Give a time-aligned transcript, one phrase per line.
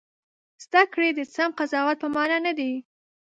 [0.63, 2.71] زده کړې د سم قضاوت په مانا نه دي.